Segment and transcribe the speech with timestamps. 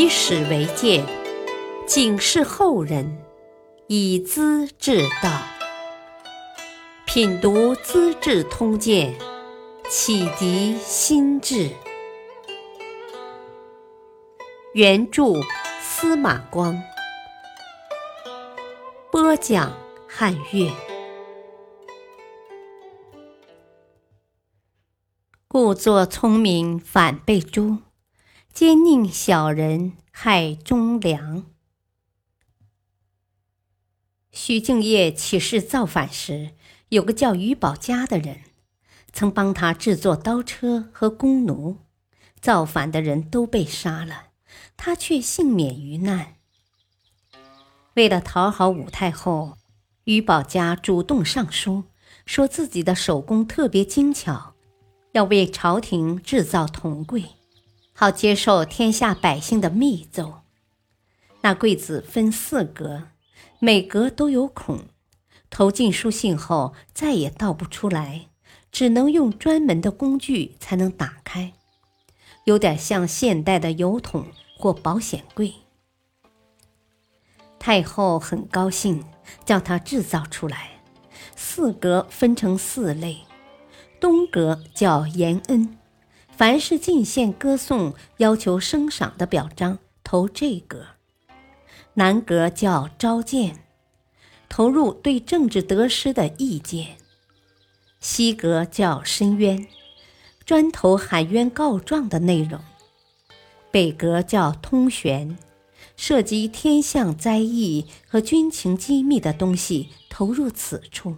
[0.00, 1.04] 以史为鉴，
[1.86, 3.18] 警示后人，
[3.86, 5.30] 以资治道。
[7.04, 9.14] 品读《资治通鉴》，
[9.90, 11.68] 启迪心智。
[14.72, 15.34] 原著
[15.82, 16.82] 司马光，
[19.12, 19.70] 播讲
[20.08, 20.72] 汉乐。
[25.46, 27.76] 故作聪明反被诛，
[28.52, 31.44] 奸佞小人害忠良。
[34.32, 36.50] 徐敬业起事造反时，
[36.90, 38.40] 有个叫于宝家的人，
[39.12, 41.78] 曾帮他制作刀车和弓弩。
[42.40, 44.28] 造反的人都被杀了，
[44.76, 46.36] 他却幸免于难。
[47.94, 49.58] 为了讨好武太后，
[50.04, 51.84] 于宝家主动上书，
[52.26, 54.54] 说自己的手工特别精巧。
[55.12, 57.24] 要为朝廷制造铜柜，
[58.00, 60.40] 好接受天下百姓的密奏。
[61.42, 63.08] 那柜子分四格，
[63.58, 64.84] 每格都有孔，
[65.50, 68.30] 投进书信后再也倒不出来，
[68.72, 71.52] 只能用专门的工具才能打开，
[72.44, 75.52] 有点像现代的邮筒或保险柜。
[77.58, 79.04] 太后很高兴，
[79.44, 80.80] 叫他制造出来。
[81.36, 83.18] 四格分成四类。
[84.00, 85.76] 东格叫延恩，
[86.40, 90.78] 凡是进献歌颂、要求升赏的表彰，投这格；
[91.92, 93.66] 南阁叫召见，
[94.48, 96.96] 投入对政治得失的意见；
[98.00, 99.68] 西阁叫申冤，
[100.46, 102.62] 专投喊冤告状的内容；
[103.70, 105.36] 北阁叫通玄，
[105.94, 111.16] 涉及天象灾异和军情机密的东西投入此处，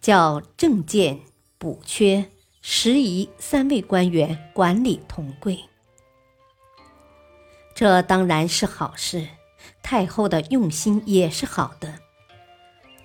[0.00, 1.22] 叫政见。
[1.58, 2.30] 补缺、
[2.62, 5.64] 时宜三位官员管理铜柜，
[7.74, 9.28] 这当然是好事。
[9.82, 11.94] 太后的用心也是好的。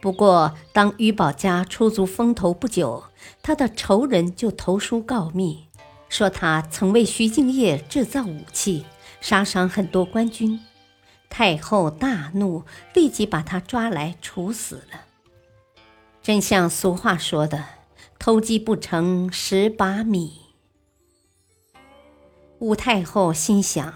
[0.02, 3.06] 不过，当于宝家出足风头不久，
[3.42, 5.68] 他的仇人就投书告密，
[6.10, 8.86] 说他曾为徐敬业制造武器，
[9.22, 10.60] 杀伤很多官军。
[11.30, 15.02] 太后大怒，立即把他抓来处死了。
[16.22, 17.64] 真像俗话说的。
[18.18, 20.42] 偷鸡不成蚀把米。
[22.60, 23.94] 武太后心想：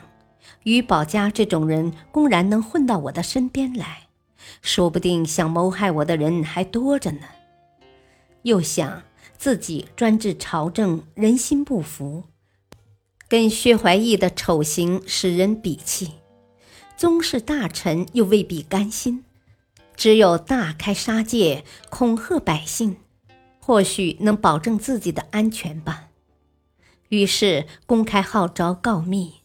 [0.63, 4.09] 于宝家这种人公然能混到我的身边来，
[4.61, 7.21] 说不定想谋害我的人还多着呢。
[8.43, 9.03] 又想
[9.37, 12.25] 自己专制朝政，人心不服，
[13.27, 16.13] 跟薛怀义的丑行使人鄙弃，
[16.95, 19.23] 宗室大臣又未必甘心，
[19.95, 22.97] 只有大开杀戒，恐吓百姓。
[23.69, 26.07] 或许能保证自己的安全吧。
[27.09, 29.41] 于是公开号召告密，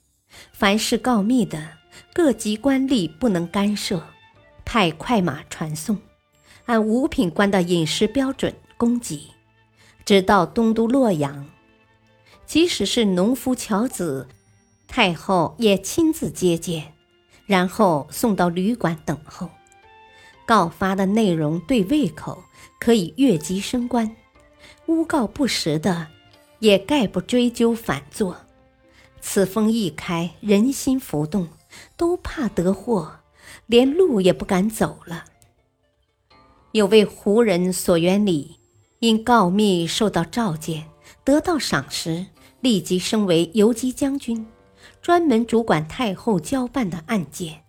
[0.51, 1.73] 凡是告密的，
[2.15, 4.03] 各级官吏不能干涉，
[4.65, 5.99] 派快马传送，
[6.65, 9.35] 按五品官的饮食标准供给，
[10.07, 11.45] 直到东都洛阳。
[12.47, 14.27] 即使是农夫樵子，
[14.89, 16.95] 太后也亲自接见，
[17.45, 19.51] 然后送到旅馆等候。
[20.47, 22.43] 告发的内容对胃口。
[22.81, 24.15] 可以越级升官，
[24.87, 26.09] 诬告不实的，
[26.59, 28.37] 也概不追究反坐。
[29.23, 31.49] 此风一开，人心浮动，
[31.97, 33.21] 都怕得祸，
[33.65, 35.25] 连路也不敢走了。
[36.73, 38.59] 有位胡人索元礼，
[38.99, 40.91] 因告密受到召见，
[41.25, 42.27] 得到赏识，
[42.61, 44.47] 立即升为游击将军，
[45.01, 47.63] 专门主管太后交办的案件。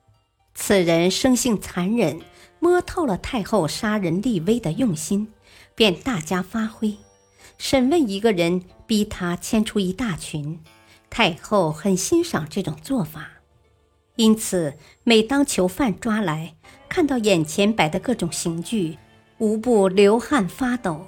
[0.53, 2.19] 此人生性残忍。
[2.65, 5.31] 摸透了太后杀人立威的用心，
[5.75, 6.97] 便大加发挥。
[7.59, 10.59] 审问一个人，逼他牵出一大群。
[11.07, 13.33] 太后很欣赏这种做法，
[14.15, 16.55] 因此每当囚犯抓来，
[16.89, 18.97] 看到眼前摆的各种刑具，
[19.37, 21.05] 无不流汗发抖，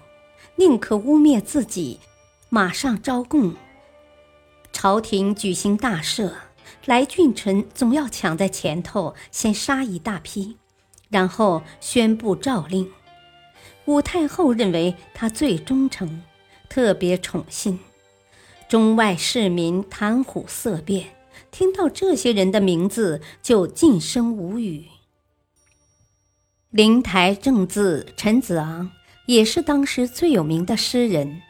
[0.57, 1.99] 宁可污蔑自己，
[2.49, 3.55] 马上招供。
[4.71, 6.33] 朝廷举行大赦，
[6.85, 10.57] 来俊臣总要抢在前头，先杀一大批。
[11.09, 12.91] 然后宣布诏令，
[13.85, 16.21] 武太后认为他最忠诚，
[16.69, 17.79] 特别宠信。
[18.67, 21.07] 中外市民谈虎色变，
[21.51, 24.85] 听到这些人的名字就噤声无语。
[26.69, 28.91] 灵台正字陈子昂
[29.25, 31.41] 也是当时最有名的诗人，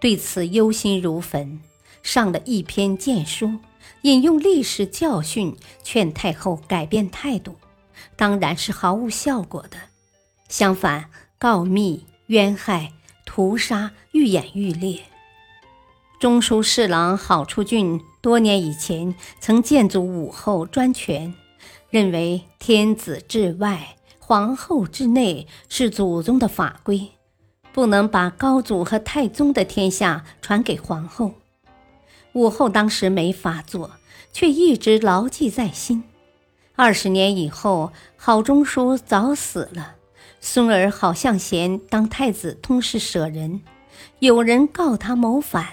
[0.00, 1.60] 对此忧心如焚，
[2.02, 3.60] 上了一篇谏书，
[4.02, 7.54] 引用历史教训，劝太后改变态度。
[8.16, 9.76] 当然是毫无效果的。
[10.48, 12.92] 相反，告密、冤害、
[13.24, 15.00] 屠杀愈演愈烈。
[16.20, 21.34] 中书侍郎郝初俊多年以前曾建筑武后专权，
[21.90, 27.10] 认为天子之外，皇后之内是祖宗的法规，
[27.72, 31.34] 不能把高祖和太宗的天下传给皇后。
[32.32, 33.90] 武后当时没发作，
[34.32, 36.04] 却一直牢记在心。
[36.76, 39.94] 二十年以后，郝中书早死了，
[40.40, 43.60] 孙儿郝向贤当太子通事舍人，
[44.18, 45.68] 有人告他谋反，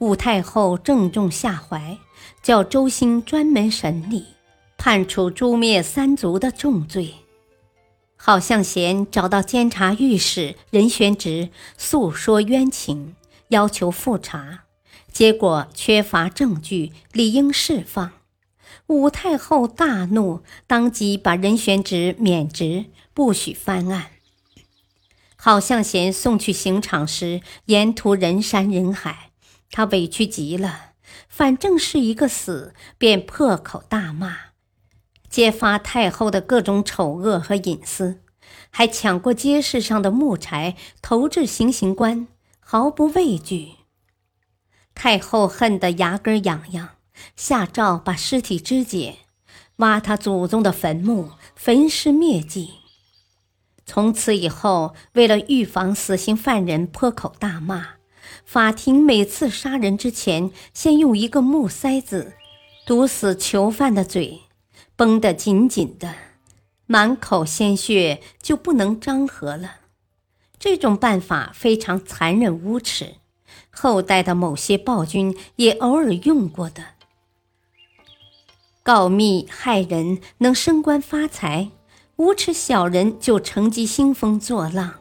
[0.00, 1.96] 武太后正中下怀，
[2.42, 4.26] 叫周兴专门审理，
[4.76, 7.14] 判处诛灭三族的重罪。
[8.16, 11.48] 郝向贤找到监察御史任玄直
[11.78, 13.16] 诉说冤情，
[13.48, 14.64] 要求复查，
[15.10, 18.12] 结果缺乏证据，理应释放。
[18.92, 22.84] 武太后大怒，当即把任玄直免职，
[23.14, 24.10] 不许翻案。
[25.36, 29.30] 郝向贤送去刑场时，沿途人山人海，
[29.70, 30.90] 他委屈极了。
[31.26, 34.36] 反正是一个死，便破口大骂，
[35.28, 38.20] 揭发太后的各种丑恶和隐私，
[38.70, 42.28] 还抢过街市上的木柴投掷行刑官，
[42.60, 43.72] 毫不畏惧。
[44.94, 46.90] 太后恨得牙根痒痒。
[47.36, 49.16] 下诏把尸体肢解，
[49.76, 52.74] 挖他祖宗的坟墓，焚尸灭迹。
[53.84, 57.94] 从此以后，为了预防死刑犯人破口大骂，
[58.44, 62.34] 法庭每次杀人之前，先用一个木塞子
[62.86, 64.42] 堵死囚犯的嘴，
[64.96, 66.14] 绷得紧紧的，
[66.86, 69.76] 满口鲜血就不能张合了。
[70.58, 73.16] 这种办法非常残忍无耻，
[73.70, 76.84] 后代的某些暴君也偶尔用过的。
[78.84, 81.70] 告密害人能升官发财，
[82.16, 84.94] 无耻小人就乘机兴风作浪，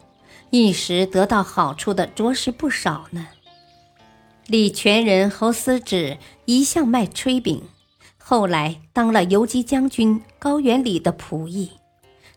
[0.52, 3.28] 一时得到好处的着实不少呢。
[4.46, 7.64] 李全人侯思止一向卖炊饼，
[8.20, 11.72] 后来当了游击将军高原里的仆役。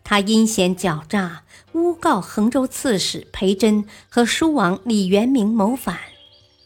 [0.03, 1.43] 他阴险狡诈，
[1.73, 5.99] 诬告衡州刺史裴真和书王李元明谋反，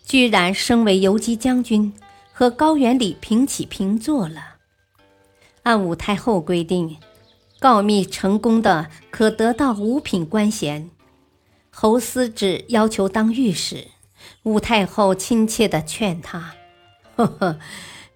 [0.05, 1.93] 居然升为游击将军，
[2.31, 4.48] 和高原里平起平坐了。
[5.63, 6.97] 按武太后规定，
[7.59, 10.89] 告密成功的可得到五品官衔。
[11.69, 13.87] 侯思止要求当御史，
[14.43, 16.55] 武太后亲切地劝他
[17.15, 17.59] ：“呵呵，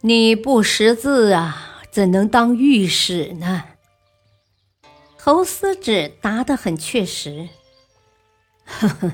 [0.02, 3.64] 你不识字啊，怎能当御史呢？”
[5.18, 7.48] 侯思止答得很确实
[8.66, 9.12] ：“呵呵，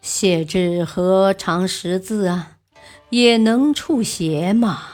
[0.00, 2.56] 谢志何尝识字啊？
[3.10, 4.88] 也能触邪嘛。”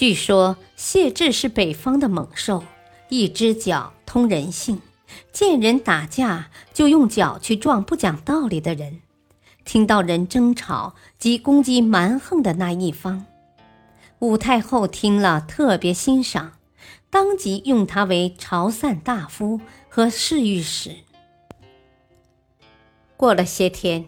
[0.00, 2.64] 据说谢志是北方的猛兽，
[3.10, 4.80] 一只脚通人性，
[5.30, 9.02] 见人打架就用脚去撞不讲道理的人，
[9.62, 13.26] 听到人争吵即攻击蛮横的那一方。
[14.20, 16.52] 武太后听了特别欣赏，
[17.10, 19.60] 当即用他为朝散大夫
[19.90, 20.92] 和侍御史。
[23.18, 24.06] 过了些天，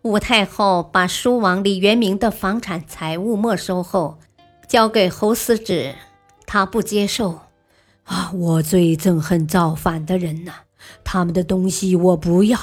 [0.00, 4.18] 武太后把书王李元明的房产财物没收后。
[4.68, 5.94] 交给侯思止，
[6.46, 7.40] 他不接受。
[8.04, 10.52] 啊，我最憎恨造反的人呐！
[11.02, 12.58] 他们的东西我不要。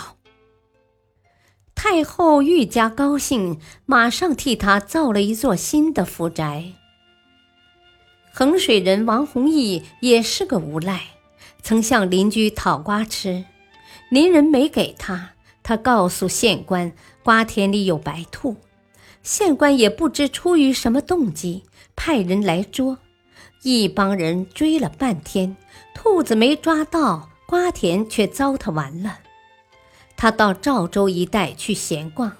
[1.73, 6.73] 太后愈加高兴，马上替他造了一座新的府宅。
[8.31, 11.01] 衡水人王弘毅也是个无赖，
[11.63, 13.45] 曾向邻居讨瓜吃，
[14.09, 15.31] 邻人没给他，
[15.63, 16.91] 他告诉县官
[17.23, 18.57] 瓜田里有白兔，
[19.23, 21.63] 县官也不知出于什么动机。
[21.95, 22.97] 派人来捉，
[23.63, 25.55] 一帮人追了半天，
[25.93, 29.19] 兔子没抓到，瓜田却糟蹋完了。
[30.17, 32.31] 他到赵州一带去闲逛，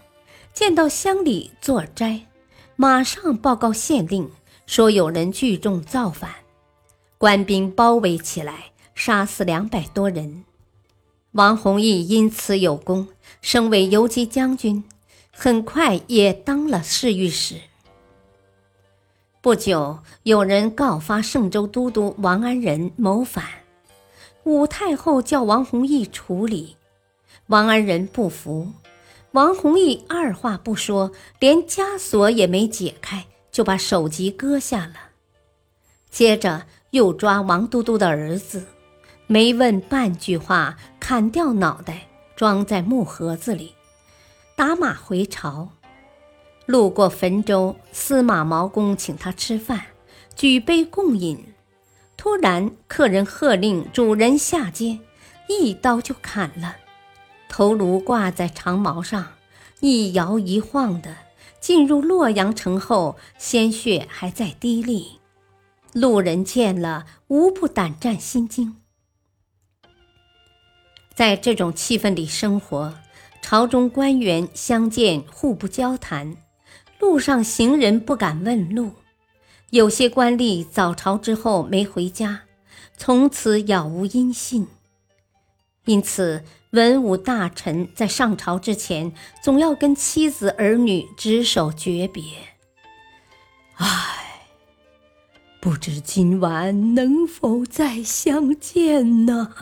[0.53, 2.21] 见到乡里做斋，
[2.75, 4.29] 马上报告县令，
[4.65, 6.31] 说有人聚众造反，
[7.17, 10.43] 官兵包围起来，杀死两百多人。
[11.31, 13.09] 王弘毅因此有功，
[13.41, 14.83] 升为游击将军，
[15.31, 17.55] 很快也当了侍御史。
[19.45, 23.45] 不久，有人告发圣州都督王安仁谋反，
[24.43, 26.77] 武太后叫王弘毅处理。
[27.45, 28.71] 王安仁不服，
[29.33, 34.95] 王弘毅二话不说，连枷锁也没解开，就把首级割下了。
[36.09, 38.65] 接着又抓王都督的儿子，
[39.27, 43.75] 没问半句话，砍掉脑袋，装在木盒子里，
[44.55, 45.69] 打马回朝。
[46.65, 49.85] 路过汾州，司马毛公请他吃饭，
[50.35, 51.53] 举杯共饮。
[52.17, 54.99] 突然，客人喝令主人下阶，
[55.47, 56.77] 一刀就砍了。
[57.47, 59.33] 头颅挂在长矛上，
[59.79, 61.15] 一摇一晃的，
[61.59, 65.19] 进入洛阳城后，鲜血还在滴沥，
[65.93, 68.77] 路人见了无不胆战心惊。
[71.13, 72.95] 在这种气氛里生活，
[73.41, 76.35] 朝中官员相见互不交谈，
[77.05, 78.91] 路上行人不敢问路，
[79.69, 82.41] 有些官吏早朝之后没回家，
[82.97, 84.67] 从此杳无音信。
[85.85, 92.23] 因此，文武大臣在上朝之前，总要跟妻子儿女执手诀别。
[93.75, 94.47] 唉，
[95.61, 99.53] 不知今晚能否再相见呢？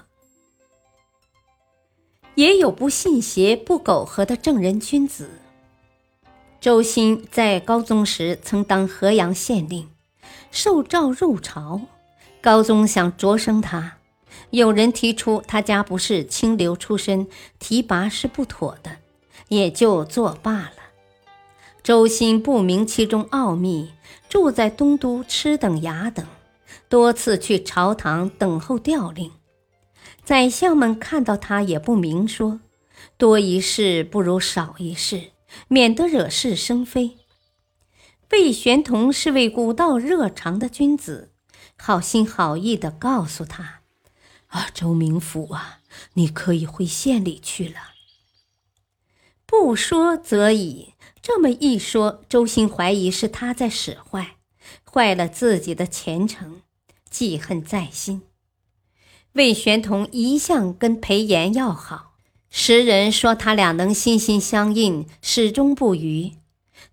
[2.36, 5.30] 也有不信邪、不苟合的正人君子。
[6.64, 9.90] 周兴在高宗时曾当河阳县令，
[10.50, 11.82] 受诏入朝，
[12.40, 13.98] 高宗想擢升他。
[14.50, 17.28] 有人提出他家不是清流出身，
[17.60, 19.00] 提拔是不妥的，
[19.50, 20.76] 也就作罢了。
[21.84, 23.92] 周兴不明其中奥秘，
[24.30, 26.26] 住在东都吃等雅等，
[26.88, 29.30] 多次去朝堂等候调令。
[30.24, 32.62] 宰相们看到他也不明说，
[33.18, 35.33] 多一事不如少一事，
[35.68, 37.18] 免得惹是生非。
[38.32, 41.32] 魏玄同是位古道热肠的君子，
[41.78, 43.82] 好心好意地告诉他。
[44.48, 45.80] 啊，周明府啊，
[46.14, 47.94] 你可以回县里去了。
[49.46, 54.38] 不说则已，这么一说，周兴怀疑是他在使坏，
[54.92, 56.62] 坏了自己的前程，
[57.10, 58.24] 记恨在心。
[59.34, 62.13] 魏玄同一向跟裴炎要好，
[62.56, 66.34] 时人说他俩能心心相印，始终不渝，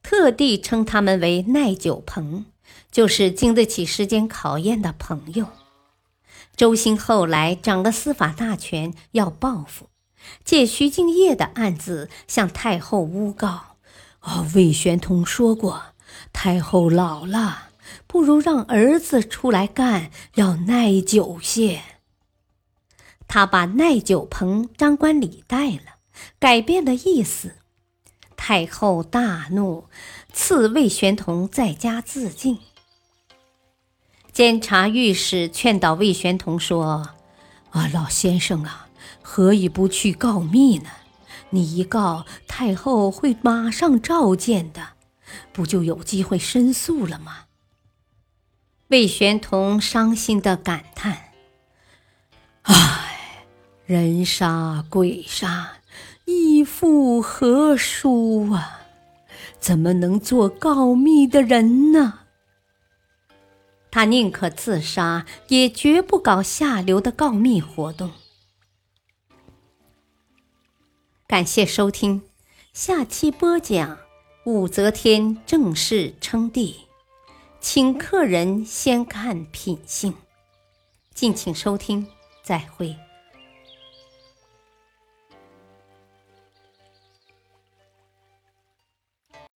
[0.03, 2.47] 特地称他们为耐久朋，
[2.91, 5.49] 就是经得起时间考验的朋友。
[6.57, 9.91] 周兴后来掌了司法大权，要报复，
[10.43, 13.77] 借徐敬业的案子向太后诬告。
[14.23, 15.83] 哦，魏玄同说过，
[16.33, 17.69] 太后老了，
[18.07, 21.83] 不如让儿子出来干，要耐久些。
[23.33, 25.99] 他把耐久棚张冠李戴了，
[26.41, 27.55] 改变了意思。
[28.37, 29.85] 太后大怒，
[30.33, 32.59] 赐魏玄同在家自尽。
[34.33, 37.13] 监察御史劝导魏玄同说
[37.71, 38.89] ：“啊，老先生啊，
[39.23, 40.91] 何以不去告密呢？
[41.51, 44.95] 你一告，太后会马上召见的，
[45.53, 47.45] 不就有机会申诉了吗？”
[48.91, 51.31] 魏玄同伤心的感叹
[52.63, 53.10] ：“唉，
[53.91, 55.79] 人杀鬼杀，
[56.25, 58.83] 义父何殊啊？
[59.59, 62.21] 怎么能做告密的人呢？”
[63.91, 68.13] 他宁可自杀，也绝不搞下流的告密活动。
[71.27, 72.23] 感谢收听，
[72.73, 73.99] 下期播讲
[74.45, 76.77] 武则天正式称帝，
[77.61, 80.15] 请客人先看品性。
[81.13, 82.07] 敬请收听，
[82.45, 82.97] 再会。